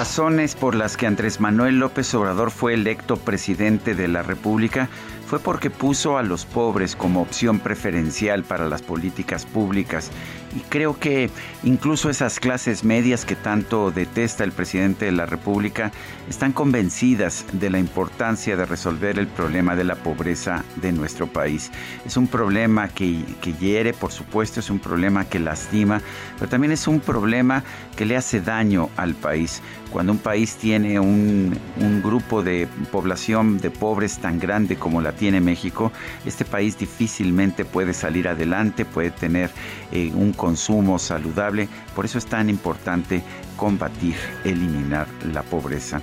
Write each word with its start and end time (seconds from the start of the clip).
Razones 0.00 0.54
por 0.54 0.74
las 0.76 0.96
que 0.96 1.06
Andrés 1.06 1.40
Manuel 1.40 1.78
López 1.78 2.14
Obrador 2.14 2.50
fue 2.50 2.72
electo 2.72 3.18
presidente 3.18 3.94
de 3.94 4.08
la 4.08 4.22
República 4.22 4.88
fue 5.30 5.38
porque 5.38 5.70
puso 5.70 6.18
a 6.18 6.24
los 6.24 6.44
pobres 6.44 6.96
como 6.96 7.22
opción 7.22 7.60
preferencial 7.60 8.42
para 8.42 8.68
las 8.68 8.82
políticas 8.82 9.46
públicas. 9.46 10.10
Y 10.56 10.58
creo 10.68 10.98
que 10.98 11.30
incluso 11.62 12.10
esas 12.10 12.40
clases 12.40 12.82
medias 12.82 13.24
que 13.24 13.36
tanto 13.36 13.92
detesta 13.92 14.42
el 14.42 14.50
presidente 14.50 15.04
de 15.04 15.12
la 15.12 15.26
República 15.26 15.92
están 16.28 16.50
convencidas 16.50 17.44
de 17.52 17.70
la 17.70 17.78
importancia 17.78 18.56
de 18.56 18.66
resolver 18.66 19.20
el 19.20 19.28
problema 19.28 19.76
de 19.76 19.84
la 19.84 19.94
pobreza 19.94 20.64
de 20.82 20.90
nuestro 20.90 21.28
país. 21.28 21.70
Es 22.04 22.16
un 22.16 22.26
problema 22.26 22.88
que, 22.88 23.24
que 23.40 23.52
hiere, 23.52 23.92
por 23.92 24.10
supuesto, 24.10 24.58
es 24.58 24.68
un 24.68 24.80
problema 24.80 25.26
que 25.26 25.38
lastima, 25.38 26.02
pero 26.40 26.50
también 26.50 26.72
es 26.72 26.88
un 26.88 26.98
problema 26.98 27.62
que 27.94 28.04
le 28.04 28.16
hace 28.16 28.40
daño 28.40 28.90
al 28.96 29.14
país. 29.14 29.62
Cuando 29.90 30.12
un 30.12 30.18
país 30.18 30.54
tiene 30.56 31.00
un, 31.00 31.58
grupo 32.02 32.42
de 32.42 32.68
población 32.92 33.58
de 33.58 33.70
pobres 33.70 34.18
tan 34.18 34.38
grande 34.38 34.76
como 34.76 35.00
la 35.02 35.12
tiene 35.12 35.40
México, 35.40 35.92
este 36.24 36.44
país 36.44 36.78
difícilmente 36.78 37.64
puede 37.64 37.92
salir 37.92 38.28
adelante, 38.28 38.84
puede 38.84 39.10
tener 39.10 39.50
eh, 39.92 40.10
un 40.14 40.32
consumo 40.32 40.98
saludable. 40.98 41.68
Por 41.94 42.04
eso 42.04 42.18
es 42.18 42.26
tan 42.26 42.48
importante 42.48 43.22
combatir, 43.56 44.14
eliminar 44.44 45.06
la 45.32 45.42
pobreza. 45.42 46.00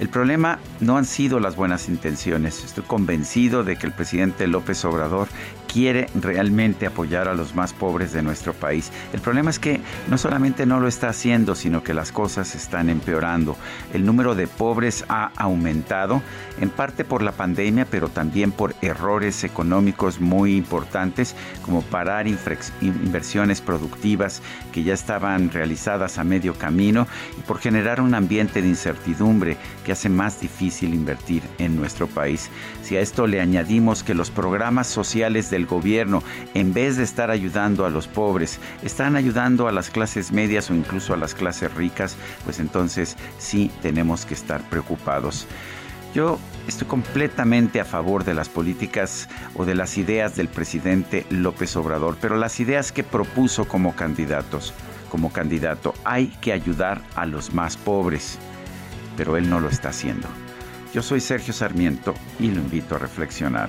El 0.00 0.08
problema 0.08 0.60
no 0.78 0.96
han 0.96 1.04
sido 1.04 1.40
las 1.40 1.56
buenas 1.56 1.88
intenciones. 1.88 2.64
Estoy 2.64 2.84
convencido 2.84 3.64
de 3.64 3.76
que 3.76 3.86
el 3.86 3.92
presidente 3.92 4.46
López 4.46 4.84
Obrador 4.84 5.26
quiere 5.72 6.08
realmente 6.20 6.86
apoyar 6.86 7.28
a 7.28 7.34
los 7.34 7.54
más 7.54 7.72
pobres 7.72 8.12
de 8.12 8.22
nuestro 8.22 8.54
país. 8.54 8.90
El 9.12 9.20
problema 9.20 9.50
es 9.50 9.58
que 9.58 9.80
no 10.08 10.18
solamente 10.18 10.66
no 10.66 10.80
lo 10.80 10.88
está 10.88 11.10
haciendo, 11.10 11.54
sino 11.54 11.84
que 11.84 11.94
las 11.94 12.10
cosas 12.10 12.54
están 12.54 12.90
empeorando. 12.90 13.56
El 13.92 14.04
número 14.04 14.34
de 14.34 14.46
pobres 14.46 15.04
ha 15.08 15.30
aumentado, 15.36 16.22
en 16.60 16.70
parte 16.70 17.04
por 17.04 17.22
la 17.22 17.32
pandemia, 17.32 17.86
pero 17.88 18.08
también 18.08 18.50
por 18.50 18.74
errores 18.82 19.44
económicos 19.44 20.20
muy 20.20 20.56
importantes, 20.56 21.36
como 21.62 21.82
parar 21.82 22.26
inversiones 22.26 23.60
productivas 23.60 24.42
que 24.72 24.82
ya 24.82 24.94
estaban 24.94 25.50
realizadas 25.50 26.18
a 26.18 26.24
medio 26.24 26.54
camino 26.54 27.06
y 27.38 27.42
por 27.42 27.58
generar 27.58 28.00
un 28.00 28.14
ambiente 28.14 28.62
de 28.62 28.68
incertidumbre 28.68 29.56
que 29.84 29.92
hace 29.92 30.08
más 30.08 30.40
difícil 30.40 30.94
invertir 30.94 31.42
en 31.58 31.76
nuestro 31.76 32.06
país. 32.06 32.50
Si 32.82 32.96
a 32.96 33.00
esto 33.00 33.26
le 33.26 33.40
añadimos 33.40 34.02
que 34.02 34.14
los 34.14 34.30
programas 34.30 34.86
sociales 34.86 35.50
del 35.58 35.66
gobierno, 35.66 36.22
en 36.54 36.72
vez 36.72 36.96
de 36.96 37.02
estar 37.02 37.30
ayudando 37.30 37.84
a 37.84 37.90
los 37.90 38.06
pobres, 38.06 38.60
están 38.82 39.16
ayudando 39.16 39.66
a 39.66 39.72
las 39.72 39.90
clases 39.90 40.30
medias 40.30 40.70
o 40.70 40.74
incluso 40.74 41.12
a 41.12 41.16
las 41.16 41.34
clases 41.34 41.74
ricas, 41.74 42.16
pues 42.44 42.60
entonces 42.60 43.16
sí 43.38 43.70
tenemos 43.82 44.24
que 44.24 44.34
estar 44.34 44.62
preocupados. 44.70 45.46
Yo 46.14 46.38
estoy 46.68 46.86
completamente 46.86 47.80
a 47.80 47.84
favor 47.84 48.24
de 48.24 48.34
las 48.34 48.48
políticas 48.48 49.28
o 49.54 49.64
de 49.64 49.74
las 49.74 49.98
ideas 49.98 50.36
del 50.36 50.48
presidente 50.48 51.26
López 51.28 51.76
Obrador, 51.76 52.16
pero 52.20 52.36
las 52.36 52.60
ideas 52.60 52.92
que 52.92 53.02
propuso 53.02 53.66
como 53.66 53.94
candidatos, 53.96 54.72
como 55.10 55.32
candidato, 55.32 55.92
hay 56.04 56.28
que 56.40 56.52
ayudar 56.52 57.02
a 57.16 57.26
los 57.26 57.52
más 57.52 57.76
pobres, 57.76 58.38
pero 59.16 59.36
él 59.36 59.50
no 59.50 59.60
lo 59.60 59.68
está 59.68 59.88
haciendo. 59.88 60.28
Yo 60.94 61.02
soy 61.02 61.20
Sergio 61.20 61.52
Sarmiento 61.52 62.14
y 62.38 62.50
lo 62.50 62.60
invito 62.60 62.94
a 62.94 62.98
reflexionar. 62.98 63.68